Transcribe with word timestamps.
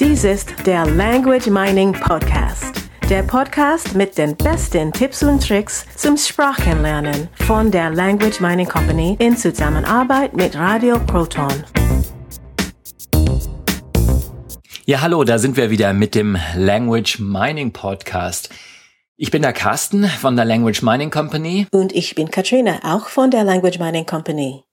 Dies 0.00 0.24
ist 0.24 0.54
der 0.64 0.86
Language 0.86 1.48
Mining 1.48 1.92
Podcast. 1.92 2.88
Der 3.10 3.22
Podcast 3.22 3.94
mit 3.94 4.16
den 4.16 4.34
besten 4.36 4.90
Tipps 4.90 5.22
und 5.22 5.46
Tricks 5.46 5.84
zum 5.96 6.16
Sprachenlernen 6.16 7.28
von 7.34 7.70
der 7.70 7.90
Language 7.90 8.40
Mining 8.40 8.66
Company 8.66 9.16
in 9.18 9.36
Zusammenarbeit 9.36 10.34
mit 10.34 10.56
Radio 10.56 10.98
Proton. 10.98 11.52
Ja, 14.86 15.02
hallo, 15.02 15.24
da 15.24 15.38
sind 15.38 15.58
wir 15.58 15.70
wieder 15.70 15.92
mit 15.92 16.14
dem 16.14 16.38
Language 16.56 17.18
Mining 17.20 17.72
Podcast. 17.72 18.48
Ich 19.18 19.30
bin 19.30 19.42
der 19.42 19.52
Carsten 19.52 20.06
von 20.06 20.36
der 20.36 20.46
Language 20.46 20.80
Mining 20.82 21.10
Company. 21.10 21.66
Und 21.70 21.92
ich 21.94 22.14
bin 22.14 22.30
Katrina, 22.30 22.80
auch 22.82 23.08
von 23.08 23.30
der 23.30 23.44
Language 23.44 23.78
Mining 23.78 24.06
Company. 24.06 24.64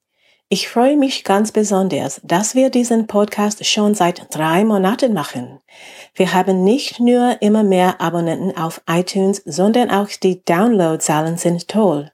Ich 0.52 0.68
freue 0.68 0.98
mich 0.98 1.24
ganz 1.24 1.52
besonders, 1.52 2.22
dass 2.24 2.56
wir 2.56 2.72
diesen 2.72 3.06
Podcast 3.06 3.64
schon 3.68 3.94
seit 3.94 4.36
drei 4.36 4.66
Monaten 4.66 5.14
machen. 5.14 5.60
Wir 6.16 6.34
haben 6.34 6.64
nicht 6.64 7.00
nur 7.00 7.40
immer 7.40 7.62
mehr 7.62 8.02
Abonnenten 8.02 8.58
auf 8.58 8.82
iTunes, 8.90 9.44
sondern 9.46 9.92
auch 9.92 10.10
die 10.10 10.44
Downloadzahlen 10.44 11.38
sind 11.38 11.68
toll. 11.68 12.12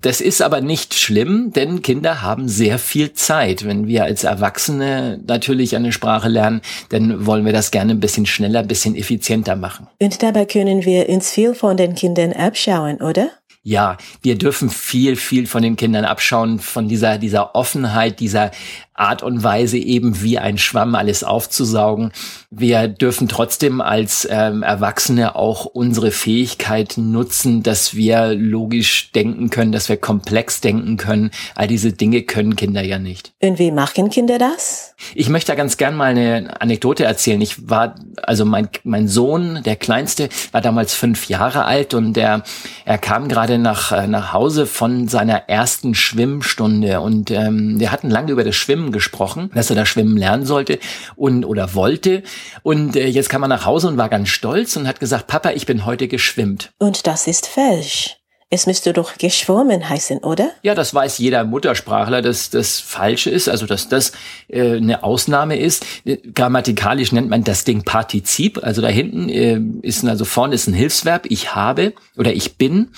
Das 0.00 0.22
ist 0.22 0.40
aber 0.40 0.62
nicht 0.62 0.94
schlimm, 0.94 1.52
denn 1.52 1.82
Kinder 1.82 2.22
haben 2.22 2.48
sehr 2.48 2.78
viel 2.78 3.12
Zeit. 3.12 3.66
Wenn 3.66 3.86
wir 3.86 4.04
als 4.04 4.24
Erwachsene 4.24 5.20
natürlich 5.26 5.76
eine 5.76 5.92
Sprache 5.92 6.28
lernen, 6.28 6.62
dann 6.88 7.26
wollen 7.26 7.44
wir 7.44 7.52
das 7.52 7.70
gerne 7.70 7.92
ein 7.92 8.00
bisschen 8.00 8.24
schneller, 8.24 8.60
ein 8.60 8.68
bisschen 8.68 8.96
effizienter 8.96 9.56
machen. 9.56 9.88
Und 10.00 10.22
dabei 10.22 10.46
können 10.46 10.86
wir 10.86 11.08
uns 11.10 11.30
viel 11.30 11.54
von 11.54 11.76
den 11.76 11.94
Kindern 11.94 12.32
abschauen, 12.32 13.02
oder? 13.02 13.28
Ja, 13.62 13.98
wir 14.22 14.38
dürfen 14.38 14.70
viel, 14.70 15.16
viel 15.16 15.46
von 15.46 15.62
den 15.62 15.76
Kindern 15.76 16.06
abschauen, 16.06 16.60
von 16.60 16.88
dieser, 16.88 17.18
dieser 17.18 17.54
Offenheit, 17.54 18.18
dieser 18.18 18.52
Art 18.94 19.22
und 19.22 19.42
Weise 19.42 19.78
eben 19.78 20.22
wie 20.22 20.38
ein 20.38 20.58
Schwamm 20.58 20.94
alles 20.94 21.24
aufzusaugen. 21.24 22.12
Wir 22.50 22.88
dürfen 22.88 23.28
trotzdem 23.28 23.80
als 23.80 24.28
ähm, 24.30 24.62
Erwachsene 24.62 25.36
auch 25.36 25.64
unsere 25.64 26.10
Fähigkeit 26.10 26.94
nutzen, 26.96 27.62
dass 27.62 27.94
wir 27.94 28.34
logisch 28.34 29.10
denken 29.12 29.48
können, 29.48 29.72
dass 29.72 29.88
wir 29.88 29.96
komplex 29.96 30.60
denken 30.60 30.96
können. 30.96 31.30
All 31.54 31.66
diese 31.66 31.92
Dinge 31.92 32.22
können 32.22 32.56
Kinder 32.56 32.82
ja 32.82 32.98
nicht. 32.98 33.32
Und 33.40 33.58
wie 33.58 33.70
machen 33.70 34.10
Kinder 34.10 34.38
das? 34.38 34.94
Ich 35.14 35.28
möchte 35.28 35.52
da 35.52 35.56
ganz 35.56 35.76
gern 35.76 35.96
mal 35.96 36.10
eine 36.10 36.60
Anekdote 36.60 37.04
erzählen. 37.04 37.40
Ich 37.40 37.70
war, 37.70 37.94
also 38.22 38.44
mein, 38.44 38.68
mein 38.84 39.08
Sohn, 39.08 39.62
der 39.64 39.76
Kleinste, 39.76 40.28
war 40.52 40.60
damals 40.60 40.94
fünf 40.94 41.28
Jahre 41.28 41.64
alt 41.64 41.94
und 41.94 42.14
der, 42.14 42.42
er 42.84 42.98
kam 42.98 43.28
gerade 43.28 43.58
nach, 43.58 43.92
äh, 43.92 44.06
nach 44.06 44.32
Hause 44.32 44.66
von 44.66 45.08
seiner 45.08 45.48
ersten 45.48 45.94
Schwimmstunde 45.94 47.00
und 47.00 47.30
ähm, 47.30 47.80
wir 47.80 47.92
hatten 47.92 48.10
lange 48.10 48.32
über 48.32 48.44
das 48.44 48.56
Schwimmen 48.56 48.89
gesprochen, 48.92 49.50
dass 49.54 49.70
er 49.70 49.76
da 49.76 49.86
schwimmen 49.86 50.16
lernen 50.16 50.46
sollte 50.46 50.78
und 51.16 51.44
oder 51.44 51.74
wollte. 51.74 52.22
Und 52.62 52.96
äh, 52.96 53.06
jetzt 53.06 53.28
kam 53.28 53.42
er 53.42 53.48
nach 53.48 53.66
Hause 53.66 53.88
und 53.88 53.96
war 53.96 54.08
ganz 54.08 54.28
stolz 54.28 54.76
und 54.76 54.86
hat 54.86 55.00
gesagt, 55.00 55.26
Papa, 55.26 55.50
ich 55.50 55.66
bin 55.66 55.86
heute 55.86 56.08
geschwimmt. 56.08 56.72
Und 56.78 57.06
das 57.06 57.26
ist 57.26 57.46
falsch. 57.46 58.20
Es 58.52 58.66
müsste 58.66 58.92
doch 58.92 59.16
geschwommen 59.16 59.88
heißen, 59.88 60.18
oder? 60.18 60.50
Ja, 60.64 60.74
das 60.74 60.92
weiß 60.92 61.18
jeder 61.18 61.44
Muttersprachler, 61.44 62.20
dass 62.20 62.50
das 62.50 62.80
falsch 62.80 63.28
ist, 63.28 63.48
also 63.48 63.64
dass 63.64 63.88
das 63.88 64.10
äh, 64.48 64.76
eine 64.76 65.04
Ausnahme 65.04 65.56
ist. 65.56 65.86
Grammatikalisch 66.34 67.12
nennt 67.12 67.30
man 67.30 67.44
das 67.44 67.62
Ding 67.62 67.84
Partizip. 67.84 68.58
Also 68.60 68.82
da 68.82 68.88
hinten 68.88 69.28
äh, 69.28 69.60
ist 69.86 70.04
also 70.04 70.24
vorne 70.24 70.56
ist 70.56 70.66
ein 70.66 70.74
Hilfsverb, 70.74 71.26
ich 71.28 71.54
habe 71.54 71.92
oder 72.16 72.32
ich 72.32 72.56
bin 72.56 72.88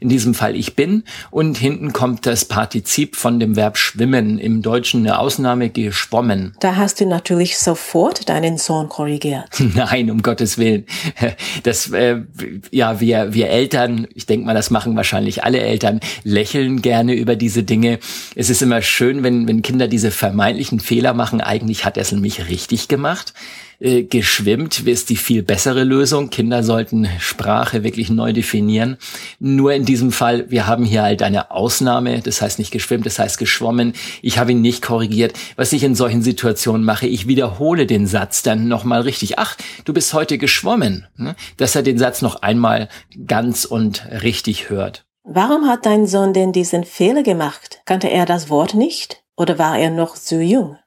in 0.00 0.08
diesem 0.08 0.34
Fall 0.34 0.56
ich 0.56 0.76
bin. 0.76 1.04
Und 1.30 1.58
hinten 1.58 1.92
kommt 1.92 2.26
das 2.26 2.44
Partizip 2.44 3.16
von 3.16 3.40
dem 3.40 3.56
Verb 3.56 3.78
schwimmen, 3.78 4.38
im 4.38 4.62
Deutschen 4.62 5.06
eine 5.06 5.18
Ausnahme 5.18 5.70
geschwommen. 5.70 6.54
Da 6.68 6.76
hast 6.76 7.00
du 7.00 7.06
natürlich 7.06 7.58
sofort 7.58 8.28
deinen 8.28 8.58
Sohn 8.58 8.88
korrigiert. 8.88 9.48
Nein, 9.74 10.10
um 10.10 10.22
Gottes 10.22 10.58
Willen. 10.58 10.84
Das, 11.62 11.90
äh, 11.90 12.20
ja, 12.70 13.00
wir, 13.00 13.34
wir 13.34 13.48
Eltern, 13.48 14.06
ich 14.14 14.26
denke 14.26 14.46
mal, 14.46 14.54
das 14.54 14.70
machen 14.70 14.96
wahrscheinlich 14.96 15.44
alle 15.44 15.60
Eltern, 15.60 16.00
lächeln 16.24 16.82
gerne 16.82 17.14
über 17.14 17.36
diese 17.36 17.62
Dinge. 17.62 17.98
Es 18.34 18.50
ist 18.50 18.62
immer 18.62 18.82
schön, 18.82 19.22
wenn, 19.22 19.48
wenn 19.48 19.62
Kinder 19.62 19.88
diese 19.88 20.10
vermeintlichen 20.10 20.80
Fehler 20.80 21.14
machen. 21.14 21.40
Eigentlich 21.40 21.84
hat 21.84 21.96
er 21.96 22.02
es 22.02 22.12
nämlich 22.12 22.48
richtig 22.48 22.88
gemacht 22.88 23.34
äh, 23.80 24.02
geschwimmt, 24.02 24.86
ist 24.86 25.08
die 25.08 25.16
viel 25.16 25.42
bessere 25.42 25.84
Lösung. 25.84 26.30
Kinder 26.30 26.62
sollten 26.62 27.08
Sprache 27.20 27.84
wirklich 27.84 28.10
neu 28.10 28.32
definieren. 28.32 28.96
Nur 29.38 29.72
in 29.72 29.84
diesem 29.84 30.10
Fall, 30.10 30.50
wir 30.50 30.66
haben 30.66 30.84
hier 30.84 31.02
halt 31.02 31.22
eine 31.22 31.50
Ausnahme, 31.52 32.20
das 32.20 32.42
heißt 32.42 32.58
nicht 32.58 32.72
geschwimmt, 32.72 33.06
das 33.06 33.18
heißt 33.18 33.38
geschwommen. 33.38 33.92
Ich 34.20 34.38
habe 34.38 34.52
ihn 34.52 34.60
nicht 34.60 34.82
korrigiert. 34.82 35.34
Was 35.56 35.72
ich 35.72 35.84
in 35.84 35.94
solchen 35.94 36.22
Situationen 36.22 36.84
mache, 36.84 37.06
ich 37.06 37.28
wiederhole 37.28 37.86
den 37.86 38.06
Satz 38.06 38.42
dann 38.42 38.66
nochmal 38.66 39.02
richtig. 39.02 39.38
Ach, 39.38 39.56
du 39.84 39.92
bist 39.92 40.12
heute 40.12 40.38
geschwommen. 40.38 41.06
Ne? 41.16 41.36
Dass 41.56 41.76
er 41.76 41.82
den 41.82 41.98
Satz 41.98 42.20
noch 42.20 42.42
einmal 42.42 42.88
ganz 43.26 43.64
und 43.64 44.04
richtig 44.22 44.70
hört. 44.70 45.04
Warum 45.22 45.68
hat 45.68 45.86
dein 45.86 46.06
Sohn 46.06 46.32
denn 46.32 46.52
diesen 46.52 46.84
Fehler 46.84 47.22
gemacht? 47.22 47.82
Kannte 47.84 48.08
er 48.10 48.24
das 48.24 48.48
Wort 48.48 48.74
nicht? 48.74 49.22
Oder 49.38 49.56
war 49.56 49.78
er 49.78 49.90
noch 49.90 50.16
zu 50.16 50.42
jung? 50.42 50.78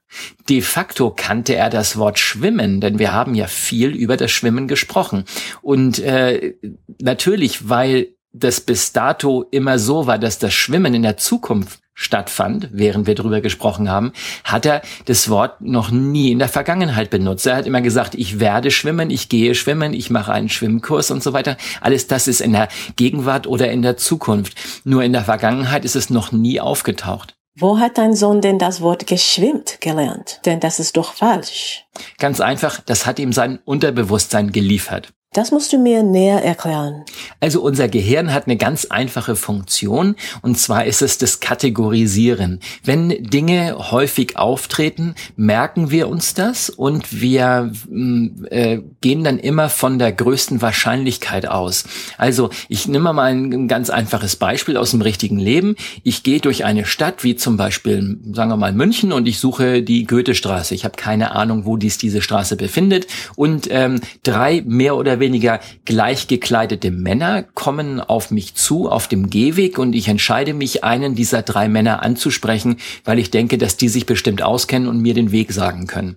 De 0.50 0.60
facto 0.60 1.10
kannte 1.10 1.56
er 1.56 1.70
das 1.70 1.96
Wort 1.96 2.18
Schwimmen, 2.18 2.82
denn 2.82 2.98
wir 2.98 3.12
haben 3.12 3.34
ja 3.34 3.46
viel 3.46 3.88
über 3.88 4.18
das 4.18 4.30
Schwimmen 4.30 4.68
gesprochen. 4.68 5.24
Und 5.62 5.98
äh, 6.00 6.54
natürlich, 7.00 7.70
weil 7.70 8.08
das 8.34 8.60
bis 8.60 8.92
dato 8.92 9.46
immer 9.50 9.78
so 9.78 10.06
war, 10.06 10.18
dass 10.18 10.38
das 10.38 10.52
Schwimmen 10.52 10.92
in 10.92 11.02
der 11.02 11.16
Zukunft 11.16 11.80
stattfand, 11.94 12.68
während 12.72 13.06
wir 13.06 13.14
drüber 13.14 13.40
gesprochen 13.40 13.88
haben, 13.90 14.12
hat 14.44 14.66
er 14.66 14.82
das 15.06 15.30
Wort 15.30 15.62
noch 15.62 15.90
nie 15.90 16.30
in 16.30 16.38
der 16.38 16.48
Vergangenheit 16.48 17.08
benutzt. 17.08 17.46
Er 17.46 17.56
hat 17.56 17.66
immer 17.66 17.80
gesagt, 17.80 18.14
ich 18.14 18.38
werde 18.38 18.70
schwimmen, 18.70 19.08
ich 19.08 19.30
gehe 19.30 19.54
schwimmen, 19.54 19.94
ich 19.94 20.10
mache 20.10 20.32
einen 20.32 20.50
Schwimmkurs 20.50 21.10
und 21.10 21.22
so 21.22 21.32
weiter. 21.32 21.56
Alles 21.80 22.06
das 22.06 22.28
ist 22.28 22.42
in 22.42 22.52
der 22.52 22.68
Gegenwart 22.96 23.46
oder 23.46 23.70
in 23.70 23.80
der 23.80 23.96
Zukunft. 23.96 24.54
Nur 24.84 25.02
in 25.02 25.14
der 25.14 25.24
Vergangenheit 25.24 25.86
ist 25.86 25.96
es 25.96 26.10
noch 26.10 26.32
nie 26.32 26.60
aufgetaucht. 26.60 27.34
Wo 27.54 27.78
hat 27.78 27.98
dein 27.98 28.14
Sohn 28.14 28.40
denn 28.40 28.58
das 28.58 28.80
Wort 28.80 29.06
geschwimmt 29.06 29.80
gelernt? 29.80 30.40
Denn 30.46 30.58
das 30.58 30.80
ist 30.80 30.96
doch 30.96 31.12
falsch. 31.12 31.84
Ganz 32.18 32.40
einfach, 32.40 32.80
das 32.80 33.04
hat 33.04 33.18
ihm 33.18 33.32
sein 33.32 33.58
Unterbewusstsein 33.64 34.52
geliefert. 34.52 35.12
Das 35.32 35.50
musst 35.50 35.72
du 35.72 35.78
mir 35.78 36.02
näher 36.02 36.44
erklären. 36.44 37.04
Also 37.40 37.62
unser 37.62 37.88
Gehirn 37.88 38.34
hat 38.34 38.46
eine 38.46 38.58
ganz 38.58 38.84
einfache 38.84 39.34
Funktion 39.34 40.14
und 40.42 40.58
zwar 40.58 40.84
ist 40.84 41.00
es 41.00 41.16
das 41.16 41.40
Kategorisieren. 41.40 42.60
Wenn 42.84 43.08
Dinge 43.08 43.90
häufig 43.90 44.36
auftreten, 44.36 45.14
merken 45.36 45.90
wir 45.90 46.08
uns 46.08 46.34
das 46.34 46.68
und 46.68 47.22
wir 47.22 47.72
mm, 47.88 48.44
äh, 48.50 48.80
gehen 49.00 49.24
dann 49.24 49.38
immer 49.38 49.70
von 49.70 49.98
der 49.98 50.12
größten 50.12 50.60
Wahrscheinlichkeit 50.60 51.48
aus. 51.48 51.84
Also 52.18 52.50
ich 52.68 52.86
nehme 52.86 53.14
mal 53.14 53.32
ein 53.32 53.68
ganz 53.68 53.88
einfaches 53.88 54.36
Beispiel 54.36 54.76
aus 54.76 54.90
dem 54.90 55.00
richtigen 55.00 55.38
Leben. 55.38 55.76
Ich 56.02 56.24
gehe 56.24 56.40
durch 56.40 56.66
eine 56.66 56.84
Stadt 56.84 57.24
wie 57.24 57.36
zum 57.36 57.56
Beispiel, 57.56 58.18
sagen 58.32 58.50
wir 58.50 58.58
mal 58.58 58.74
München 58.74 59.12
und 59.12 59.26
ich 59.26 59.38
suche 59.38 59.82
die 59.82 60.04
Goethestraße. 60.04 60.74
Ich 60.74 60.84
habe 60.84 60.96
keine 60.96 61.34
Ahnung, 61.34 61.64
wo 61.64 61.78
dies 61.78 61.96
diese 61.96 62.20
Straße 62.20 62.56
befindet 62.56 63.06
und 63.34 63.66
ähm, 63.70 63.98
drei 64.22 64.62
mehr 64.66 64.94
oder 64.94 65.21
weniger 65.22 65.60
gleich 65.86 66.26
gekleidete 66.26 66.90
Männer 66.90 67.42
kommen 67.42 67.98
auf 67.98 68.30
mich 68.30 68.54
zu 68.54 68.90
auf 68.90 69.08
dem 69.08 69.30
Gehweg 69.30 69.78
und 69.78 69.94
ich 69.94 70.08
entscheide 70.08 70.52
mich, 70.52 70.84
einen 70.84 71.14
dieser 71.14 71.40
drei 71.40 71.68
Männer 71.68 72.02
anzusprechen, 72.02 72.76
weil 73.04 73.18
ich 73.18 73.30
denke, 73.30 73.56
dass 73.56 73.78
die 73.78 73.88
sich 73.88 74.04
bestimmt 74.04 74.42
auskennen 74.42 74.88
und 74.88 75.00
mir 75.00 75.14
den 75.14 75.32
Weg 75.32 75.52
sagen 75.52 75.86
können. 75.86 76.16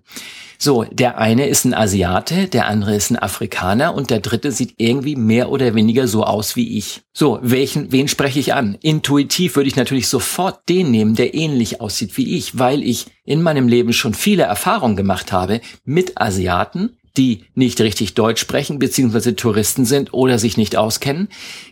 So, 0.58 0.84
der 0.84 1.18
eine 1.18 1.48
ist 1.48 1.66
ein 1.66 1.74
Asiate, 1.74 2.48
der 2.48 2.68
andere 2.68 2.96
ist 2.96 3.12
ein 3.12 3.20
Afrikaner 3.20 3.94
und 3.94 4.10
der 4.10 4.20
dritte 4.20 4.52
sieht 4.52 4.74
irgendwie 4.78 5.16
mehr 5.16 5.50
oder 5.50 5.76
weniger 5.76 6.08
so 6.08 6.24
aus 6.24 6.56
wie 6.56 6.78
ich. 6.78 7.02
So, 7.14 7.40
welchen, 7.42 7.92
wen 7.92 8.08
spreche 8.08 8.40
ich 8.40 8.54
an? 8.54 8.78
Intuitiv 8.82 9.56
würde 9.56 9.68
ich 9.68 9.76
natürlich 9.76 10.08
sofort 10.08 10.68
den 10.70 10.92
nehmen, 10.92 11.16
der 11.16 11.34
ähnlich 11.34 11.82
aussieht 11.82 12.18
wie 12.18 12.38
ich, 12.38 12.58
weil 12.58 12.84
ich 12.84 13.08
in 13.26 13.42
meinem 13.42 13.68
Leben 13.68 13.94
schon 13.94 14.14
viele 14.14 14.44
Erfahrungen 14.44 14.96
gemacht 14.96 15.32
habe 15.32 15.62
mit 15.84 16.20
Asiaten, 16.20 16.98
die 17.18 17.46
nicht 17.54 17.80
richtig 17.82 18.14
Deutsch 18.14 18.42
sprechen, 18.42 18.80
beziehungsweise 18.80 19.36
Touristen 19.36 19.86
sind 19.86 20.14
oder 20.14 20.40
sich 20.40 20.58
nicht 20.58 20.76
auskennen. 20.76 21.30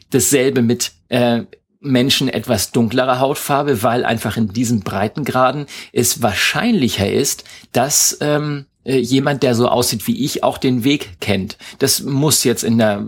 Dasselbe 0.10 0.62
mit 0.62 0.92
äh, 1.10 1.44
Menschen 1.80 2.30
etwas 2.30 2.72
dunklerer 2.72 3.20
Hautfarbe, 3.20 3.84
weil 3.84 4.06
einfach 4.06 4.38
in 4.38 4.48
diesen 4.48 4.82
Breitengraden 4.82 5.66
es 5.92 6.22
wahrscheinlicher 6.22 7.12
ist, 7.12 7.44
dass 7.74 8.18
ähm, 8.22 8.66
äh, 8.86 8.98
jemand, 8.98 9.44
der 9.44 9.54
so 9.56 9.68
aussieht 9.68 10.08
wie 10.08 10.24
ich, 10.24 10.44
auch 10.44 10.58
den 10.58 10.84
Weg 10.84 11.20
kennt. 11.20 11.58
Das 11.80 12.02
muss 12.02 12.44
jetzt 12.44 12.64
in 12.64 12.78
der 12.78 13.08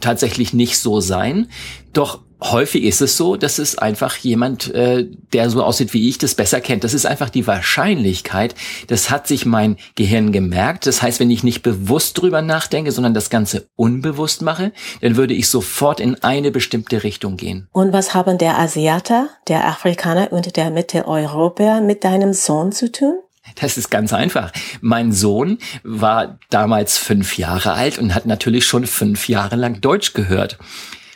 tatsächlich 0.00 0.52
nicht 0.52 0.78
so 0.78 1.00
sein. 1.00 1.48
Doch 1.92 2.20
häufig 2.50 2.84
ist 2.84 3.00
es 3.00 3.16
so, 3.16 3.36
dass 3.36 3.58
es 3.58 3.78
einfach 3.78 4.16
jemand, 4.16 4.72
äh, 4.74 5.06
der 5.32 5.50
so 5.50 5.62
aussieht 5.62 5.92
wie 5.94 6.08
ich, 6.08 6.18
das 6.18 6.34
besser 6.34 6.60
kennt. 6.60 6.84
Das 6.84 6.94
ist 6.94 7.06
einfach 7.06 7.30
die 7.30 7.46
Wahrscheinlichkeit. 7.46 8.54
Das 8.88 9.10
hat 9.10 9.26
sich 9.26 9.46
mein 9.46 9.76
Gehirn 9.94 10.32
gemerkt. 10.32 10.86
Das 10.86 11.02
heißt, 11.02 11.20
wenn 11.20 11.30
ich 11.30 11.44
nicht 11.44 11.62
bewusst 11.62 12.20
drüber 12.20 12.42
nachdenke, 12.42 12.92
sondern 12.92 13.14
das 13.14 13.30
Ganze 13.30 13.68
unbewusst 13.76 14.42
mache, 14.42 14.72
dann 15.00 15.16
würde 15.16 15.34
ich 15.34 15.48
sofort 15.48 16.00
in 16.00 16.22
eine 16.22 16.50
bestimmte 16.50 17.02
Richtung 17.02 17.36
gehen. 17.36 17.68
Und 17.72 17.92
was 17.92 18.14
haben 18.14 18.38
der 18.38 18.58
Asiater, 18.58 19.28
der 19.48 19.66
Afrikaner 19.66 20.32
und 20.32 20.56
der 20.56 20.70
Mitteleuropäer 20.70 21.80
mit 21.80 22.04
deinem 22.04 22.32
Sohn 22.32 22.72
zu 22.72 22.90
tun? 22.90 23.14
Das 23.60 23.76
ist 23.76 23.90
ganz 23.90 24.12
einfach. 24.12 24.52
Mein 24.80 25.12
Sohn 25.12 25.58
war 25.82 26.38
damals 26.50 26.96
fünf 26.96 27.38
Jahre 27.38 27.72
alt 27.72 27.98
und 27.98 28.14
hat 28.14 28.24
natürlich 28.24 28.66
schon 28.66 28.86
fünf 28.86 29.28
Jahre 29.28 29.56
lang 29.56 29.80
Deutsch 29.80 30.14
gehört. 30.14 30.58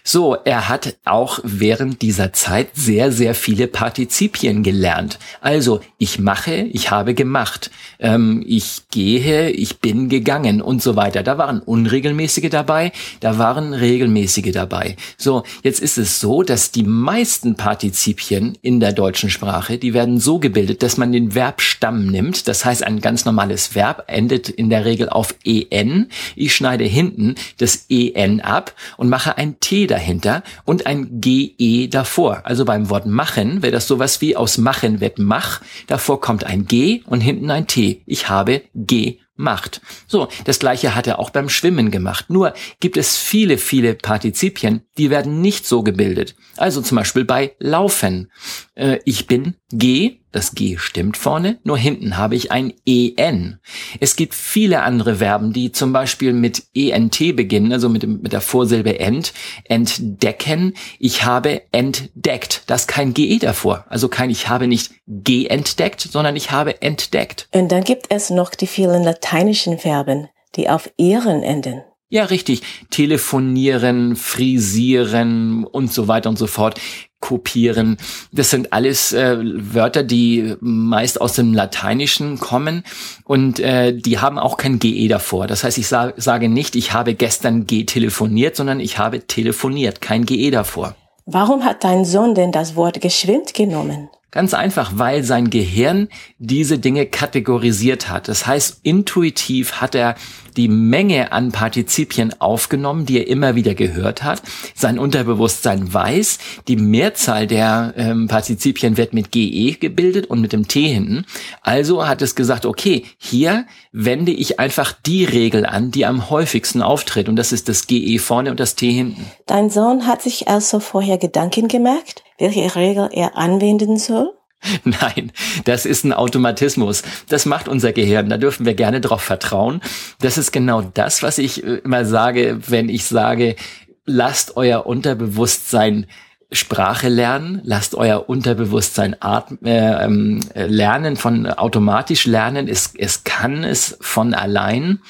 So, 0.09 0.37
er 0.45 0.69
hat 0.69 0.99
auch 1.05 1.41
während 1.43 2.01
dieser 2.01 2.33
Zeit 2.33 2.69
sehr, 2.75 3.11
sehr 3.11 3.35
viele 3.35 3.67
Partizipien 3.67 4.63
gelernt. 4.63 5.19
Also, 5.41 5.81
ich 5.99 6.21
mache, 6.21 6.55
ich 6.55 6.93
habe 6.93 7.13
gemacht, 7.13 7.73
ähm, 7.99 8.45
ich 8.47 8.83
gehe, 8.93 9.51
ich 9.51 9.81
bin 9.81 10.09
gegangen 10.09 10.63
und 10.63 10.81
so 10.81 10.95
weiter. 10.95 11.25
Da 11.25 11.39
waren 11.39 11.59
unregelmäßige 11.59 12.51
dabei, 12.51 12.93
da 13.19 13.39
waren 13.39 13.75
regelmäßige 13.75 14.53
dabei. 14.53 14.95
So, 15.17 15.43
jetzt 15.65 15.81
ist 15.81 15.99
es 15.99 16.21
so, 16.21 16.45
dass 16.45 16.71
die 16.71 16.85
meisten 16.85 17.57
Partizipien 17.57 18.57
in 18.63 18.79
der 18.79 18.93
deutschen 18.93 19.29
Sprache, 19.29 19.77
die 19.77 19.93
werden 19.93 20.21
so 20.21 20.39
gebildet, 20.39 20.85
dass 20.85 20.99
man 20.99 21.11
den 21.11 21.33
Verbstamm 21.33 22.07
nimmt. 22.07 22.47
Das 22.47 22.65
heißt, 22.65 22.85
ein 22.85 23.01
ganz 23.01 23.25
normales 23.25 23.75
Verb 23.75 24.05
endet 24.07 24.51
in 24.51 24.71
der 24.71 24.85
Regel 24.85 25.09
auf 25.09 25.35
en. 25.45 26.11
Ich 26.37 26.55
schneide 26.55 26.85
hinten 26.85 27.35
das 27.59 27.87
en 27.89 28.41
ab 28.41 28.73
und 28.99 29.09
mache 29.09 29.37
ein 29.37 29.59
t 29.59 29.96
dahinter 29.97 30.43
und 30.65 30.87
ein 30.87 31.21
GE 31.21 31.89
davor. 31.89 32.43
Also 32.45 32.65
beim 32.67 32.91
Wort 32.91 33.07
machen 33.07 33.63
wäre 33.63 33.73
das 33.73 33.89
sowas 33.89 34.21
wie 34.21 34.37
aus 34.37 34.59
machen 34.59 35.01
wird 35.01 35.19
mach. 35.19 35.63
Davor 35.87 36.21
kommt 36.21 36.45
ein 36.45 36.67
G 36.67 37.03
und 37.07 37.23
hinten 37.23 37.51
ein 37.51 37.67
T. 37.67 38.03
Ich 38.05 38.29
habe 38.29 38.63
gemacht. 38.75 39.81
So, 40.07 40.29
das 40.45 40.59
gleiche 40.59 40.95
hat 40.95 41.07
er 41.07 41.19
auch 41.19 41.31
beim 41.31 41.49
Schwimmen 41.49 41.91
gemacht. 41.91 42.27
Nur 42.29 42.53
gibt 42.79 42.99
es 42.99 43.17
viele, 43.17 43.57
viele 43.57 43.95
Partizipien, 43.95 44.83
die 44.99 45.09
werden 45.09 45.41
nicht 45.41 45.67
so 45.67 45.83
gebildet. 45.83 46.37
Also 46.57 46.83
zum 46.83 46.97
Beispiel 46.97 47.25
bei 47.25 47.55
laufen. 47.59 48.31
Äh, 48.75 48.99
ich 49.07 49.27
bin 49.27 49.55
G, 49.71 50.21
das 50.37 50.55
G 50.55 50.77
stimmt 50.77 51.17
vorne, 51.17 51.59
nur 51.65 51.79
hinten 51.79 52.19
habe 52.19 52.37
ich 52.37 52.53
ein 52.53 52.75
EN. 52.87 53.59
Es 54.01 54.17
gibt 54.17 54.35
viele 54.35 54.83
andere 54.83 55.17
Verben, 55.17 55.53
die 55.53 55.73
zum 55.73 55.93
Beispiel 55.93 56.33
mit 56.35 56.65
ENT 56.75 57.35
beginnen, 57.35 57.73
also 57.73 57.89
mit, 57.89 58.07
mit 58.07 58.33
der 58.33 58.43
Vorsilbe 58.43 59.01
ent, 59.01 59.33
entdecken. 59.65 60.75
Ich 60.99 61.25
habe 61.25 61.63
entdeckt. 61.73 62.65
Das 62.67 62.83
ist 62.83 62.87
kein 62.87 63.15
GE 63.15 63.39
davor. 63.39 63.87
Also 63.89 64.09
kein 64.09 64.29
ich 64.29 64.49
habe 64.49 64.67
nicht 64.67 64.93
geentdeckt, 65.07 66.03
sondern 66.03 66.37
ich 66.37 66.51
habe 66.51 66.83
entdeckt. 66.83 67.49
Und 67.53 67.73
dann 67.73 67.83
gibt 67.83 68.07
es 68.11 68.29
noch 68.29 68.51
die 68.51 68.67
vielen 68.67 69.05
lateinischen 69.05 69.79
Verben, 69.79 70.29
die 70.55 70.69
auf 70.69 70.91
ihren 70.99 71.43
enden. 71.43 71.83
Ja, 72.09 72.25
richtig. 72.25 72.63
Telefonieren, 72.91 74.15
frisieren 74.15 75.65
und 75.65 75.93
so 75.93 76.07
weiter 76.07 76.29
und 76.29 76.39
so 76.39 76.47
fort. 76.47 76.79
Kopieren. 77.27 77.97
Das 78.31 78.51
sind 78.51 78.73
alles 78.73 79.13
äh, 79.13 79.37
Wörter, 79.41 80.05
die 80.05 80.55
meist 80.61 81.21
aus 81.21 81.33
dem 81.33 81.55
Lateinischen 81.55 82.39
kommen 82.39 82.85
und 83.25 83.59
äh, 83.59 83.93
die 83.93 84.21
haben 84.21 84.39
auch 84.39 84.57
kein 84.57 84.79
GE 84.79 85.09
davor. 85.09 85.49
Das 85.49 85.65
heißt, 85.65 85.77
ich 85.77 85.89
sa 85.89 86.13
sage 86.17 86.49
nicht, 86.49 86.77
ich 86.77 86.93
habe 86.93 87.15
gestern 87.15 87.67
getelefoniert, 87.67 88.55
sondern 88.55 88.79
ich 88.79 88.99
habe 88.99 89.27
telefoniert, 89.27 90.01
kein 90.01 90.25
GE 90.25 90.53
davor. 90.53 90.95
Warum 91.25 91.65
hat 91.65 91.83
dein 91.83 92.05
Sohn 92.05 92.37
denn 92.37 92.53
das 92.53 92.77
Wort 92.77 93.01
geschwind 93.01 93.55
genommen? 93.55 94.09
Ganz 94.31 94.55
einfach, 94.55 94.93
weil 94.95 95.25
sein 95.25 95.51
Gehirn 95.51 96.09
diese 96.39 96.79
Dinge 96.79 97.07
kategorisiert 97.07 98.09
hat. 98.09 98.29
Das 98.29 98.47
heißt, 98.47 98.81
intuitiv 98.85 99.81
hat 99.81 99.97
er 99.97 100.15
die 100.57 100.69
Menge 100.69 101.33
an 101.33 101.53
Partizipien 101.53 102.41
aufgenommen, 102.41 103.07
die 103.07 103.19
er 103.19 103.29
immer 103.29 103.55
wieder 103.55 103.75
gehört 103.75 104.23
hat. 104.23 104.43
Sein 104.75 104.99
Unterbewusstsein 104.99 105.93
weiß, 105.93 106.39
die 106.69 106.77
Mehrzahl 106.77 107.47
der 107.47 107.95
ähm, 107.97 108.29
Partizipien 108.29 108.97
wird 108.97 109.13
mit 109.13 109.33
GE 109.33 109.73
gebildet 109.79 110.27
und 110.27 110.41
mit 110.41 110.53
dem 110.53 110.69
T 110.69 110.89
hinten. 110.89 111.25
Also 111.63 112.07
hat 112.07 112.23
es 112.23 112.35
gesagt, 112.35 112.67
okay, 112.67 113.05
hier 113.19 113.67
wende 113.93 114.33
ich 114.33 114.59
einfach 114.59 114.93
die 114.93 115.25
Regel 115.25 115.67
an, 115.67 115.91
die 115.91 116.07
am 116.07 116.31
häufigsten 116.31 116.83
auftritt. 116.83 117.29
Und 117.29 117.37
das 117.37 117.53
ist 117.53 117.69
das 117.69 117.87
GE 117.87 118.19
vorne 118.19 118.51
und 118.51 118.61
das 118.61 118.75
T 118.75 118.91
hinten. 118.91 119.27
Dein 119.47 119.71
Sohn 119.71 120.07
hat 120.07 120.23
sich 120.23 120.49
also 120.49 120.81
vorher 120.81 121.19
Gedanken 121.19 121.69
gemerkt, 121.69 122.23
welche 122.39 122.75
Regel 122.77 123.09
er 123.13 123.37
anwenden 123.37 123.99
soll? 123.99 124.33
Nein, 124.85 125.33
das 125.65 125.87
ist 125.87 126.05
ein 126.05 126.13
Automatismus. 126.13 127.03
Das 127.29 127.47
macht 127.47 127.69
unser 127.69 127.93
Gehirn. 127.93 128.29
Da 128.29 128.37
dürfen 128.37 128.67
wir 128.67 128.75
gerne 128.75 129.01
darauf 129.01 129.23
vertrauen. 129.23 129.81
Das 130.21 130.39
ist 130.39 130.53
genau 130.53 130.83
das, 130.83 131.23
was 131.23 131.39
ich 131.39 131.65
äh, 131.65 131.77
immer 131.85 132.05
sage, 132.05 132.59
wenn 132.67 132.89
ich 132.89 133.05
sage, 133.05 133.57
lasst 134.05 134.57
euer 134.57 134.87
Unterbewusstsein 134.87 136.07
Sprache 136.53 137.09
lernen, 137.09 137.61
lasst 137.65 137.97
euer 137.97 138.29
Unterbewusstsein 138.29 139.21
Art, 139.21 139.51
äh, 139.65 140.05
ähm, 140.05 140.41
äh, 140.55 140.67
lernen, 140.67 141.17
von 141.17 141.47
automatisch 141.47 142.27
lernen. 142.27 142.69
Es, 142.69 142.93
es 142.97 143.25
kann 143.25 143.65
es 143.65 143.99
von 144.01 144.33
allein. 144.33 145.01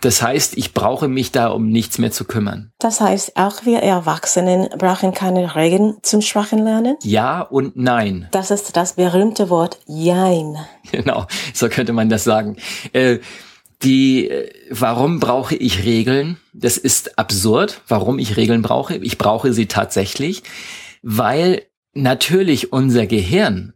Das 0.00 0.20
heißt, 0.20 0.56
ich 0.58 0.74
brauche 0.74 1.08
mich 1.08 1.32
da 1.32 1.48
um 1.48 1.70
nichts 1.70 1.98
mehr 1.98 2.10
zu 2.10 2.24
kümmern. 2.24 2.72
Das 2.78 3.00
heißt, 3.00 3.36
auch 3.36 3.64
wir 3.64 3.78
Erwachsenen 3.78 4.68
brauchen 4.76 5.14
keine 5.14 5.54
Regeln 5.54 5.96
zum 6.02 6.20
Sprachen 6.20 6.58
lernen? 6.58 6.96
Ja 7.02 7.40
und 7.40 7.76
nein. 7.76 8.28
Das 8.32 8.50
ist 8.50 8.76
das 8.76 8.94
berühmte 8.94 9.48
Wort 9.50 9.78
Jein. 9.86 10.56
Genau, 10.90 11.26
so 11.54 11.68
könnte 11.68 11.92
man 11.92 12.08
das 12.08 12.24
sagen. 12.24 12.56
Äh, 12.92 13.18
die, 13.82 14.28
äh, 14.28 14.50
warum 14.70 15.20
brauche 15.20 15.54
ich 15.56 15.84
Regeln? 15.84 16.38
Das 16.52 16.76
ist 16.76 17.18
absurd, 17.18 17.80
warum 17.88 18.18
ich 18.18 18.36
Regeln 18.36 18.62
brauche. 18.62 18.96
Ich 18.96 19.18
brauche 19.18 19.52
sie 19.52 19.66
tatsächlich, 19.66 20.42
weil 21.02 21.62
natürlich 21.94 22.72
unser 22.72 23.06
Gehirn 23.06 23.72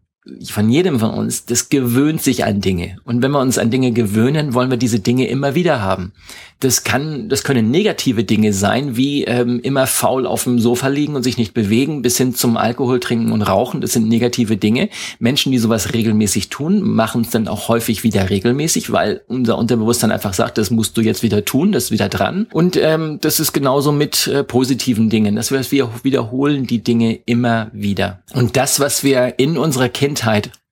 von 0.51 0.69
jedem 0.69 1.01
von 1.01 1.11
uns, 1.11 1.45
das 1.47 1.69
gewöhnt 1.69 2.23
sich 2.23 2.45
an 2.45 2.61
Dinge. 2.61 2.97
Und 3.05 3.23
wenn 3.23 3.31
wir 3.31 3.41
uns 3.41 3.59
an 3.59 3.71
Dinge 3.71 3.93
gewöhnen, 3.93 4.55
wollen 4.55 4.71
wir 4.71 4.77
diese 4.77 5.01
Dinge 5.01 5.27
immer 5.29 5.55
wieder 5.55 5.81
haben. 5.81 6.13
Das 6.61 6.83
kann, 6.83 7.29
das 7.29 7.45
können 7.45 7.71
negative 7.71 8.25
Dinge 8.25 8.53
sein, 8.53 8.97
wie 8.97 9.25
ähm, 9.25 9.61
immer 9.63 9.87
faul 9.87 10.27
auf 10.27 10.43
dem 10.43 10.59
Sofa 10.59 10.89
liegen 10.89 11.15
und 11.15 11.23
sich 11.23 11.39
nicht 11.39 11.55
bewegen, 11.55 12.03
bis 12.03 12.17
hin 12.17 12.35
zum 12.35 12.57
Alkohol 12.57 12.99
trinken 12.99 13.31
und 13.31 13.43
rauchen. 13.43 13.81
Das 13.81 13.93
sind 13.93 14.09
negative 14.09 14.57
Dinge. 14.57 14.89
Menschen, 15.21 15.53
die 15.53 15.59
sowas 15.59 15.95
regelmäßig 15.95 16.49
tun, 16.49 16.83
machen 16.83 17.21
es 17.21 17.31
dann 17.31 17.47
auch 17.47 17.69
häufig 17.69 18.03
wieder 18.03 18.29
regelmäßig, 18.29 18.91
weil 18.91 19.21
unser 19.29 19.57
Unterbewusstsein 19.57 20.11
einfach 20.11 20.35
sagt, 20.35 20.59
das 20.59 20.71
musst 20.71 20.97
du 20.97 21.01
jetzt 21.01 21.23
wieder 21.23 21.45
tun, 21.45 21.71
das 21.71 21.85
ist 21.85 21.91
wieder 21.93 22.09
dran. 22.09 22.49
Und 22.53 22.77
ähm, 22.77 23.19
das 23.21 23.39
ist 23.39 23.53
genauso 23.53 23.93
mit 23.93 24.27
äh, 24.27 24.43
positiven 24.43 25.11
Dingen, 25.11 25.37
dass 25.37 25.53
wir 25.53 25.63
wiederholen 26.03 26.67
die 26.67 26.83
Dinge 26.83 27.21
immer 27.25 27.71
wieder. 27.73 28.21
Und 28.35 28.57
das, 28.57 28.81
was 28.81 29.05
wir 29.05 29.39
in 29.39 29.57
unserer 29.57 29.89
Kindheit 29.89 30.18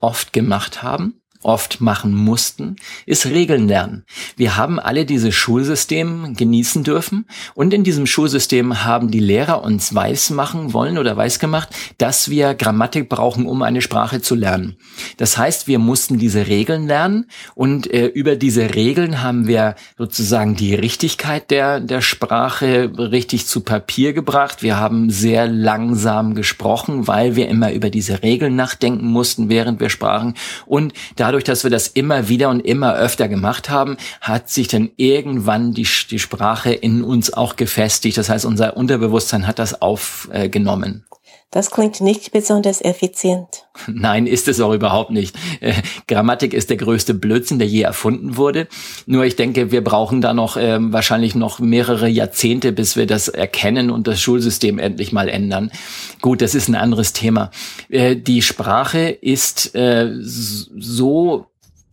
oft 0.01 0.33
gemacht 0.33 0.83
haben, 0.83 1.23
oft 1.47 1.81
machen 1.81 2.13
mussten, 2.13 2.77
ist 3.07 3.27
Regeln 3.27 3.69
lernen. 3.69 4.05
Wir 4.37 4.57
haben 4.57 4.79
alle 4.79 5.07
dieses 5.07 5.35
Schulsystem 5.35 6.35
genießen 6.37 6.83
dürfen 6.85 7.27
und 7.55 7.73
in 7.73 7.85
diesem 7.85 8.07
Schulsystem 8.07 8.85
haben 8.85 9.11
die 9.11 9.21
Lehrer 9.21 9.63
uns 9.63 9.95
weiß 9.95 10.31
machen 10.31 10.73
wollen 10.73 10.99
oder 10.99 11.17
weiß 11.17 11.39
gemacht, 11.39 11.69
dass 11.99 12.29
wir 12.29 12.55
Grammatik 12.55 13.09
brauchen, 13.09 13.47
um 13.47 13.63
eine 13.63 13.81
Sprache 13.81 14.21
zu 14.21 14.35
lernen. 14.35 14.77
Das 15.17 15.39
heißt, 15.39 15.69
wir 15.69 15.79
mussten 15.79 16.19
diese 16.19 16.49
Regeln 16.49 16.87
lernen 16.87 17.27
und 17.55 17.93
äh, 17.93 18.07
über 18.07 18.37
diese 18.37 18.75
Regeln 18.75 19.23
haben 19.23 19.47
wir 19.47 19.77
sozusagen 19.97 20.57
die 20.57 20.75
Richtigkeit 20.75 21.51
der, 21.51 21.81
der 21.81 22.01
Sprache 22.01 22.91
richtig 22.99 23.47
zu 23.47 23.61
Papier 23.61 24.13
gebracht. 24.13 24.63
Wir 24.63 24.79
haben 24.79 25.11
sehr 25.11 25.47
langsam 25.47 26.35
gesprochen, 26.35 27.07
weil 27.07 27.37
wir 27.37 27.49
immer 27.49 27.73
über 27.73 27.89
diese 27.89 28.23
Regeln 28.23 28.57
nachdenken 28.57 29.07
mussten, 29.07 29.49
während 29.49 29.79
wir 29.79 29.91
sprachen 29.91 30.35
und 30.67 30.93
dadurch 31.15 31.36
dadurch, 31.37 31.45
dass 31.45 31.65
wir 31.65 31.71
das 31.71 31.89
immer 31.89 32.29
wieder 32.29 32.49
und 32.49 32.61
immer 32.61 32.95
öfter 32.95 33.29
gemacht 33.29 33.69
haben, 33.69 33.99
hat 34.23 34.49
sich 34.49 34.69
dann 34.69 34.91
irgendwann 34.97 35.75
die, 35.75 35.87
die 36.11 36.19
Sprache 36.19 36.73
in 36.73 37.05
uns 37.05 37.31
auch 37.31 37.57
gefestigt. 37.57 38.17
Das 38.17 38.31
heißt, 38.31 38.47
unser 38.47 38.75
Unterbewusstsein 38.77 39.47
hat 39.47 39.59
das 39.59 39.83
aufgenommen. 39.83 41.05
Das 41.51 41.71
klingt 41.71 42.01
nicht 42.01 42.33
besonders 42.33 42.83
effizient. 42.83 43.69
Nein, 43.87 44.27
ist 44.27 44.49
es 44.49 44.61
auch 44.61 44.73
überhaupt 44.73 45.11
nicht. 45.11 45.37
Äh, 45.61 45.75
Grammatik 46.09 46.53
ist 46.53 46.71
der 46.71 46.77
größte 46.77 47.15
Blödsinn, 47.15 47.59
der 47.59 47.69
je 47.69 47.83
erfunden 47.83 48.37
wurde. 48.37 48.67
Nur 49.07 49.25
ich 49.25 49.37
denke, 49.37 49.71
wir 49.71 49.83
brauchen 49.83 50.21
da 50.21 50.35
noch 50.35 50.57
äh, 50.57 50.79
wahrscheinlich 50.93 51.35
noch 51.35 51.61
mehrere 51.61 52.09
Jahrzehnte, 52.09 52.73
bis 52.73 52.97
wir 52.97 53.07
das 53.07 53.29
erkennen 53.29 53.91
und 53.91 54.07
das 54.09 54.21
Schulsystem 54.21 54.79
endlich 54.79 55.13
mal 55.13 55.29
ändern. 55.29 55.71
Gut, 56.21 56.43
das 56.43 56.55
ist 56.55 56.69
ein 56.69 56.75
anderes 56.75 57.13
Thema. 57.13 57.51
Äh, 57.89 58.17
die 58.17 58.43
Sprache 58.43 59.09
ist 59.09 59.75
äh, 59.75 60.11
so 60.21 61.47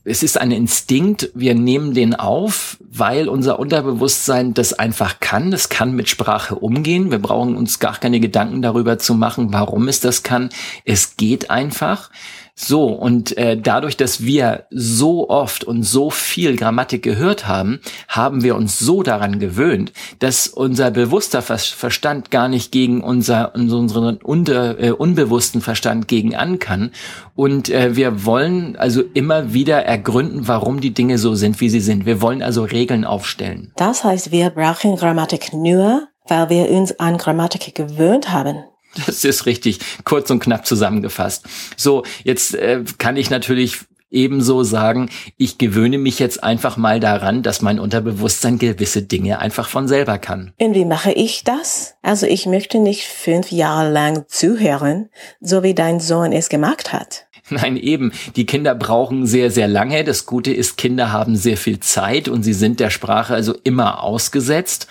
es 0.06 0.22
ist 0.22 0.40
ein 0.40 0.52
Instinkt, 0.52 1.30
wir 1.34 1.56
nehmen 1.56 1.94
den 1.94 2.14
auf, 2.14 2.78
weil 2.82 3.30
unser 3.30 3.58
Unterbewusstsein 3.58 4.54
das 4.54 4.74
einfach 4.74 5.22
kann. 5.22 5.54
Es 5.54 5.70
kann 5.70 5.94
mit 5.94 6.10
Sprache 6.10 6.56
umgehen. 6.56 7.10
Wir 7.10 7.20
brauchen 7.20 7.56
uns 7.56 7.80
gar 7.80 7.98
keine 7.98 8.20
Gedanken 8.20 8.62
darüber 8.62 9.00
zu 9.00 9.14
machen, 9.14 9.54
warum 9.54 9.88
es 9.88 10.02
das 10.02 10.22
kann. 10.22 10.50
Es 10.84 11.16
geht 11.16 11.50
einfach. 11.50 12.12
So, 12.56 12.86
und 12.86 13.36
äh, 13.36 13.58
dadurch, 13.58 13.98
dass 13.98 14.24
wir 14.24 14.68
so 14.70 15.28
oft 15.30 15.64
und 15.64 15.82
so 15.82 16.12
viel 16.12 16.56
Grammatik 16.56 17.02
gehört 17.02 17.48
haben, 17.48 17.80
haben 18.08 18.44
wir 18.44 18.56
uns 18.56 18.78
so 18.78 19.02
daran 19.02 19.40
gewöhnt, 19.40 19.92
dass 20.20 20.48
unser 20.48 20.92
bewusster 20.92 21.42
Verstand 21.42 22.30
gar 22.30 22.48
nicht 22.48 22.72
gegen 22.72 23.02
unser, 23.02 23.56
unseren 23.56 24.18
unter, 24.18 24.80
äh, 24.80 24.92
unbewussten 24.92 25.62
Verstand 25.62 26.08
gegen 26.08 26.36
an 26.36 26.60
kann. 26.60 26.92
Und 27.36 27.70
äh, 27.70 27.96
wir 27.96 28.24
wollen 28.24 28.76
also 28.76 29.02
immer 29.02 29.54
wieder 29.54 29.84
ergründen, 29.84 30.48
warum 30.48 30.80
die 30.80 30.94
Dinge 30.94 31.18
so 31.18 31.34
sind, 31.34 31.60
wie 31.60 31.70
sie 31.70 31.80
sind. 31.80 32.06
Wir 32.06 32.22
wollen 32.22 32.44
also 32.44 32.64
Regeln 32.64 33.04
aufstellen. 33.04 33.72
Das 33.78 34.04
heißt, 34.04 34.32
wir 34.32 34.52
brauchen 34.52 34.96
Grammatik 34.96 35.54
nur, 35.54 36.08
weil 36.28 36.50
wir 36.50 36.70
uns 36.70 37.00
an 37.00 37.18
Grammatik 37.18 37.74
gewöhnt 37.74 38.32
haben. 38.32 38.64
Das 39.06 39.24
ist 39.24 39.46
richtig 39.46 39.80
kurz 40.04 40.30
und 40.30 40.40
knapp 40.40 40.68
zusammengefasst. 40.68 41.46
So, 41.76 42.04
jetzt 42.24 42.54
äh, 42.54 42.84
kann 42.98 43.18
ich 43.18 43.30
natürlich 43.30 43.80
ebenso 44.14 44.64
sagen, 44.64 45.10
ich 45.38 45.58
gewöhne 45.58 45.98
mich 45.98 46.20
jetzt 46.20 46.44
einfach 46.44 46.78
mal 46.78 47.00
daran, 47.00 47.42
dass 47.42 47.62
mein 47.62 47.80
Unterbewusstsein 47.80 48.60
gewisse 48.60 49.02
Dinge 49.02 49.40
einfach 49.40 49.68
von 49.68 49.88
selber 49.88 50.20
kann. 50.20 50.54
Und 50.60 50.76
wie 50.76 50.86
mache 50.86 51.12
ich 51.12 51.44
das? 51.44 51.96
Also 52.02 52.28
ich 52.28 52.46
möchte 52.46 52.80
nicht 52.80 53.06
fünf 53.06 53.52
Jahre 53.52 53.92
lang 53.92 54.26
zuhören, 54.28 55.10
so 55.42 55.64
wie 55.64 55.74
dein 55.74 56.00
Sohn 56.00 56.32
es 56.32 56.50
gemacht 56.50 56.94
hat. 56.94 57.26
Nein, 57.50 57.76
eben. 57.76 58.14
Die 58.36 58.46
Kinder 58.46 58.74
brauchen 58.74 59.26
sehr, 59.26 59.52
sehr 59.52 59.68
lange. 59.68 60.04
Das 60.06 60.26
Gute 60.26 60.54
ist, 60.54 60.78
Kinder 60.78 61.12
haben 61.12 61.36
sehr 61.36 61.58
viel 61.58 61.80
Zeit 61.80 62.30
und 62.30 62.44
sie 62.44 62.54
sind 62.54 62.80
der 62.80 62.90
Sprache 62.90 63.34
also 63.34 63.54
immer 63.64 64.02
ausgesetzt. 64.02 64.88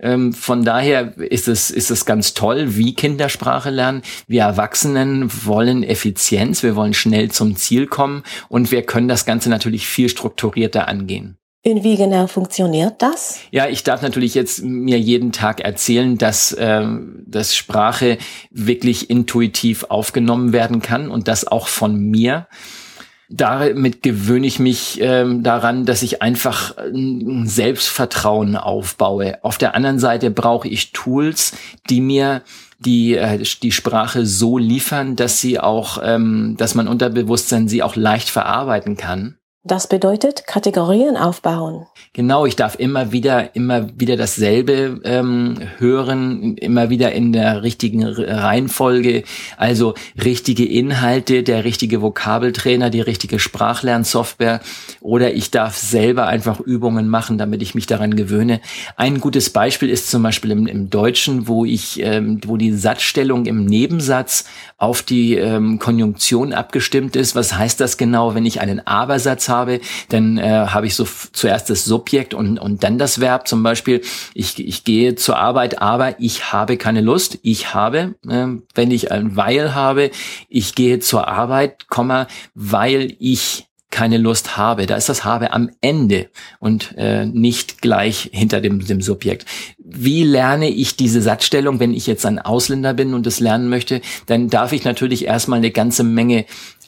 Ähm, 0.00 0.34
von 0.34 0.64
daher 0.64 1.16
ist 1.16 1.48
es, 1.48 1.70
ist 1.70 1.90
es 1.90 2.04
ganz 2.04 2.34
toll, 2.34 2.76
wie 2.76 2.94
Kinder 2.94 3.30
Sprache 3.30 3.70
lernen. 3.70 4.02
Wir 4.26 4.42
Erwachsenen 4.42 5.30
wollen 5.46 5.82
Effizienz, 5.82 6.62
wir 6.62 6.76
wollen 6.76 6.94
schnell 6.94 7.30
zum 7.30 7.56
Ziel 7.56 7.86
kommen 7.86 8.22
und 8.48 8.70
wir 8.70 8.82
können 8.82 9.08
das 9.08 9.24
Ganze 9.24 9.48
natürlich 9.48 9.86
viel 9.86 10.10
strukturierter 10.10 10.88
angehen. 10.88 11.38
Und 11.66 11.82
wie 11.82 11.96
genau 11.96 12.26
funktioniert 12.26 13.00
das? 13.00 13.40
Ja, 13.50 13.68
ich 13.68 13.82
darf 13.84 14.02
natürlich 14.02 14.34
jetzt 14.34 14.62
mir 14.62 14.98
jeden 14.98 15.32
Tag 15.32 15.60
erzählen, 15.60 16.18
dass, 16.18 16.52
äh, 16.52 16.86
dass 17.26 17.56
Sprache 17.56 18.18
wirklich 18.50 19.08
intuitiv 19.08 19.84
aufgenommen 19.84 20.52
werden 20.52 20.82
kann 20.82 21.08
und 21.08 21.26
das 21.26 21.46
auch 21.46 21.68
von 21.68 21.96
mir. 21.98 22.48
Damit 23.30 24.02
gewöhne 24.02 24.46
ich 24.46 24.58
mich 24.58 25.00
ähm, 25.00 25.42
daran, 25.42 25.86
dass 25.86 26.02
ich 26.02 26.20
einfach 26.20 26.76
ein 26.76 27.46
Selbstvertrauen 27.46 28.56
aufbaue. 28.56 29.42
Auf 29.42 29.56
der 29.56 29.74
anderen 29.74 29.98
Seite 29.98 30.30
brauche 30.30 30.68
ich 30.68 30.92
Tools, 30.92 31.52
die 31.88 32.02
mir 32.02 32.42
die 32.78 33.16
äh, 33.16 33.42
die 33.62 33.72
Sprache 33.72 34.26
so 34.26 34.58
liefern, 34.58 35.16
dass 35.16 35.40
sie 35.40 35.58
auch, 35.58 35.98
ähm, 36.02 36.56
dass 36.58 36.74
mein 36.74 36.88
Unterbewusstsein 36.88 37.68
sie 37.68 37.82
auch 37.82 37.96
leicht 37.96 38.28
verarbeiten 38.28 38.98
kann. 38.98 39.38
Das 39.66 39.86
bedeutet 39.86 40.46
Kategorien 40.46 41.16
aufbauen. 41.16 41.86
Genau, 42.12 42.44
ich 42.44 42.54
darf 42.54 42.78
immer 42.78 43.12
wieder, 43.12 43.56
immer 43.56 43.88
wieder 43.98 44.18
dasselbe 44.18 45.00
ähm, 45.04 45.56
hören, 45.78 46.58
immer 46.58 46.90
wieder 46.90 47.12
in 47.12 47.32
der 47.32 47.62
richtigen 47.62 48.04
Reihenfolge. 48.04 49.24
Also 49.56 49.94
richtige 50.22 50.66
Inhalte, 50.66 51.42
der 51.42 51.64
richtige 51.64 52.02
Vokabeltrainer, 52.02 52.90
die 52.90 53.00
richtige 53.00 53.38
Sprachlernsoftware. 53.38 54.60
Oder 55.00 55.32
ich 55.32 55.50
darf 55.50 55.78
selber 55.78 56.26
einfach 56.26 56.60
Übungen 56.60 57.08
machen, 57.08 57.38
damit 57.38 57.62
ich 57.62 57.74
mich 57.74 57.86
daran 57.86 58.16
gewöhne. 58.16 58.60
Ein 58.96 59.18
gutes 59.18 59.48
Beispiel 59.48 59.88
ist 59.88 60.10
zum 60.10 60.22
Beispiel 60.22 60.50
im, 60.50 60.66
im 60.66 60.90
Deutschen, 60.90 61.48
wo 61.48 61.64
ich, 61.64 62.02
ähm, 62.02 62.38
wo 62.44 62.58
die 62.58 62.72
Satzstellung 62.72 63.46
im 63.46 63.64
Nebensatz 63.64 64.44
auf 64.76 65.00
die 65.00 65.36
ähm, 65.36 65.78
Konjunktion 65.78 66.52
abgestimmt 66.52 67.16
ist. 67.16 67.34
Was 67.34 67.56
heißt 67.56 67.80
das 67.80 67.96
genau, 67.96 68.34
wenn 68.34 68.44
ich 68.44 68.60
einen 68.60 68.86
Abersatz 68.86 69.48
habe, 69.48 69.53
dann 70.08 70.38
äh, 70.38 70.66
habe 70.68 70.86
ich 70.86 70.94
so 70.94 71.06
zuerst 71.32 71.70
das 71.70 71.84
Subjekt 71.84 72.34
und, 72.34 72.58
und 72.58 72.82
dann 72.84 72.98
das 72.98 73.20
Verb. 73.20 73.48
Zum 73.48 73.62
Beispiel, 73.62 74.02
ich, 74.34 74.58
ich 74.58 74.84
gehe 74.84 75.14
zur 75.14 75.38
Arbeit, 75.38 75.80
aber 75.80 76.20
ich 76.20 76.52
habe 76.52 76.76
keine 76.76 77.00
Lust. 77.00 77.38
Ich 77.42 77.74
habe, 77.74 78.14
äh, 78.28 78.46
wenn 78.74 78.90
ich 78.90 79.12
ein 79.12 79.36
Weil 79.36 79.74
habe, 79.74 80.10
ich 80.48 80.74
gehe 80.74 80.98
zur 80.98 81.28
Arbeit, 81.28 81.88
Komma, 81.88 82.26
weil 82.54 83.16
ich 83.18 83.66
keine 83.94 84.18
Lust 84.18 84.56
habe. 84.56 84.86
Da 84.86 84.96
ist 84.96 85.08
das 85.08 85.24
habe 85.24 85.52
am 85.52 85.70
Ende 85.80 86.28
und 86.58 86.94
äh, 86.98 87.26
nicht 87.26 87.80
gleich 87.80 88.28
hinter 88.32 88.60
dem, 88.60 88.84
dem 88.84 89.00
Subjekt. 89.00 89.46
Wie 89.78 90.24
lerne 90.24 90.68
ich 90.68 90.96
diese 90.96 91.22
Satzstellung, 91.22 91.78
wenn 91.78 91.94
ich 91.94 92.08
jetzt 92.08 92.26
ein 92.26 92.40
Ausländer 92.40 92.92
bin 92.92 93.14
und 93.14 93.24
das 93.24 93.38
lernen 93.38 93.68
möchte? 93.68 94.00
Dann 94.26 94.50
darf 94.50 94.72
ich 94.72 94.82
natürlich 94.82 95.26
erstmal 95.26 95.58
eine 95.58 95.70
ganze 95.70 96.02
Menge 96.02 96.44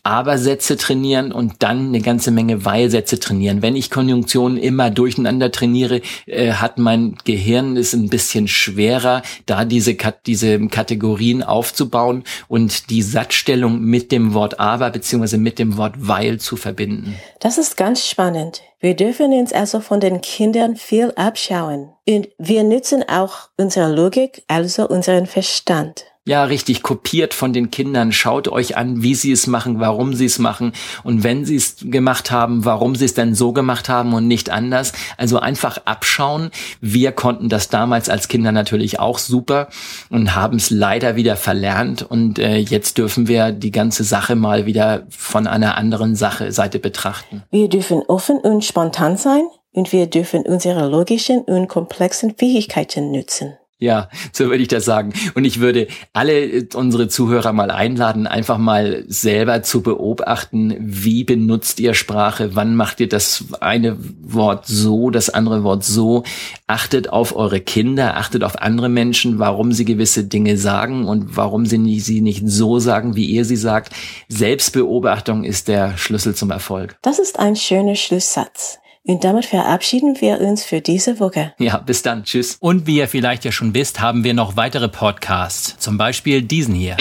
aber-Sätze 0.06 0.76
trainieren 0.76 1.32
und 1.32 1.62
dann 1.64 1.88
eine 1.88 2.00
ganze 2.00 2.30
Menge 2.30 2.64
Weil-Sätze 2.64 3.18
trainieren. 3.18 3.60
Wenn 3.60 3.76
ich 3.76 3.90
Konjunktionen 3.90 4.56
immer 4.56 4.90
durcheinander 4.90 5.50
trainiere, 5.50 6.00
äh, 6.26 6.52
hat 6.52 6.78
mein 6.78 7.16
Gehirn 7.24 7.76
es 7.76 7.92
ein 7.92 8.08
bisschen 8.08 8.46
schwerer, 8.46 9.22
da 9.46 9.64
diese, 9.64 9.96
diese 10.24 10.68
Kategorien 10.68 11.42
aufzubauen 11.42 12.24
und 12.48 12.90
die 12.90 13.02
Satzstellung 13.02 13.80
mit 13.80 14.12
dem 14.12 14.32
Wort 14.32 14.60
aber 14.60 14.90
beziehungsweise 14.90 15.38
mit 15.38 15.58
dem 15.58 15.76
Wort 15.76 15.94
weil 15.98 16.38
zu 16.38 16.56
verbinden. 16.56 17.16
Das 17.40 17.58
ist 17.58 17.76
ganz 17.76 18.06
spannend. 18.06 18.62
Wir 18.78 18.94
dürfen 18.94 19.32
uns 19.32 19.52
also 19.52 19.80
von 19.80 20.00
den 20.00 20.20
Kindern 20.20 20.76
viel 20.76 21.12
abschauen. 21.16 21.90
Und 22.08 22.28
wir 22.38 22.62
nutzen 22.62 23.02
auch 23.08 23.48
unsere 23.56 23.92
Logik, 23.92 24.44
also 24.48 24.88
unseren 24.88 25.26
Verstand. 25.26 26.04
Ja, 26.28 26.42
richtig, 26.42 26.82
kopiert 26.82 27.34
von 27.34 27.52
den 27.52 27.70
Kindern. 27.70 28.10
Schaut 28.10 28.48
euch 28.48 28.76
an, 28.76 29.00
wie 29.00 29.14
sie 29.14 29.30
es 29.30 29.46
machen, 29.46 29.78
warum 29.78 30.12
sie 30.12 30.24
es 30.24 30.40
machen 30.40 30.72
und 31.04 31.22
wenn 31.22 31.44
sie 31.44 31.54
es 31.54 31.76
gemacht 31.80 32.32
haben, 32.32 32.64
warum 32.64 32.96
sie 32.96 33.04
es 33.04 33.14
denn 33.14 33.36
so 33.36 33.52
gemacht 33.52 33.88
haben 33.88 34.12
und 34.12 34.26
nicht 34.26 34.50
anders. 34.50 34.92
Also 35.18 35.38
einfach 35.38 35.78
abschauen. 35.84 36.50
Wir 36.80 37.12
konnten 37.12 37.48
das 37.48 37.68
damals 37.68 38.08
als 38.08 38.26
Kinder 38.26 38.50
natürlich 38.50 38.98
auch 38.98 39.18
super 39.18 39.68
und 40.10 40.34
haben 40.34 40.56
es 40.56 40.70
leider 40.70 41.14
wieder 41.14 41.36
verlernt 41.36 42.02
und 42.02 42.40
äh, 42.40 42.56
jetzt 42.56 42.98
dürfen 42.98 43.28
wir 43.28 43.52
die 43.52 43.70
ganze 43.70 44.02
Sache 44.02 44.34
mal 44.34 44.66
wieder 44.66 45.06
von 45.10 45.46
einer 45.46 45.76
anderen 45.76 46.16
Sache 46.16 46.50
Seite 46.50 46.80
betrachten. 46.80 47.44
Wir 47.52 47.68
dürfen 47.68 48.02
offen 48.08 48.38
und 48.38 48.64
spontan 48.64 49.16
sein 49.16 49.44
und 49.70 49.92
wir 49.92 50.08
dürfen 50.08 50.42
unsere 50.42 50.88
logischen 50.88 51.42
und 51.42 51.68
komplexen 51.68 52.34
Fähigkeiten 52.36 53.12
nutzen. 53.12 53.56
Ja, 53.78 54.08
so 54.32 54.46
würde 54.46 54.62
ich 54.62 54.68
das 54.68 54.86
sagen. 54.86 55.12
Und 55.34 55.44
ich 55.44 55.60
würde 55.60 55.88
alle 56.14 56.40
äh, 56.40 56.66
unsere 56.74 57.08
Zuhörer 57.08 57.52
mal 57.52 57.70
einladen, 57.70 58.26
einfach 58.26 58.56
mal 58.56 59.04
selber 59.06 59.62
zu 59.62 59.82
beobachten, 59.82 60.74
wie 60.80 61.24
benutzt 61.24 61.78
ihr 61.78 61.92
Sprache, 61.92 62.54
wann 62.54 62.74
macht 62.74 63.00
ihr 63.00 63.08
das 63.08 63.44
eine 63.60 63.98
Wort 64.22 64.66
so, 64.66 65.10
das 65.10 65.28
andere 65.28 65.62
Wort 65.62 65.84
so. 65.84 66.22
Achtet 66.66 67.10
auf 67.10 67.36
eure 67.36 67.60
Kinder, 67.60 68.16
achtet 68.16 68.44
auf 68.44 68.62
andere 68.62 68.88
Menschen, 68.88 69.38
warum 69.38 69.72
sie 69.72 69.84
gewisse 69.84 70.24
Dinge 70.24 70.56
sagen 70.56 71.06
und 71.06 71.36
warum 71.36 71.66
sie 71.66 72.00
sie 72.00 72.22
nicht 72.22 72.48
so 72.48 72.78
sagen, 72.78 73.14
wie 73.14 73.26
ihr 73.26 73.44
sie 73.44 73.56
sagt. 73.56 73.92
Selbstbeobachtung 74.28 75.44
ist 75.44 75.68
der 75.68 75.98
Schlüssel 75.98 76.34
zum 76.34 76.50
Erfolg. 76.50 76.96
Das 77.02 77.18
ist 77.18 77.38
ein 77.38 77.56
schöner 77.56 77.94
Schlusssatz. 77.94 78.78
Und 79.06 79.22
damit 79.22 79.44
verabschieden 79.44 80.20
wir 80.20 80.40
uns 80.40 80.64
für 80.64 80.80
diese 80.80 81.20
Woche. 81.20 81.52
Ja, 81.58 81.78
bis 81.78 82.02
dann. 82.02 82.24
Tschüss. 82.24 82.56
Und 82.58 82.88
wie 82.88 82.98
ihr 82.98 83.06
vielleicht 83.06 83.44
ja 83.44 83.52
schon 83.52 83.72
wisst, 83.72 84.00
haben 84.00 84.24
wir 84.24 84.34
noch 84.34 84.56
weitere 84.56 84.88
Podcasts. 84.88 85.76
Zum 85.78 85.96
Beispiel 85.96 86.42
diesen 86.42 86.74
hier. 86.74 86.96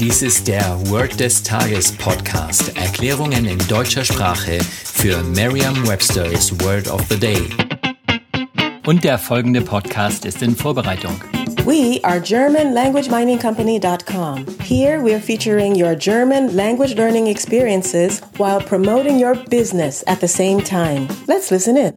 Dies 0.00 0.22
ist 0.22 0.46
der 0.46 0.78
Word 0.88 1.18
des 1.18 1.42
Tages 1.42 1.90
Podcast. 1.90 2.76
Erklärungen 2.76 3.44
in 3.46 3.58
deutscher 3.66 4.04
Sprache 4.04 4.60
für 4.60 5.20
Merriam-Webster's 5.34 6.52
Word 6.60 6.88
of 6.88 7.02
the 7.10 7.18
Day. 7.18 7.42
Und 8.86 9.02
der 9.02 9.18
folgende 9.18 9.62
Podcast 9.62 10.24
ist 10.24 10.42
in 10.42 10.54
Vorbereitung. 10.54 11.20
We 11.64 12.00
are 12.02 12.20
GermanLanguageMiningCompany.com. 12.20 14.46
Here 14.60 15.02
we're 15.02 15.20
featuring 15.20 15.74
your 15.74 15.94
German 15.94 16.56
language 16.56 16.94
learning 16.94 17.26
experiences 17.26 18.20
while 18.38 18.60
promoting 18.60 19.18
your 19.18 19.34
business 19.46 20.02
at 20.06 20.20
the 20.20 20.28
same 20.28 20.60
time. 20.60 21.08
Let's 21.26 21.50
listen 21.50 21.76
in. 21.76 21.96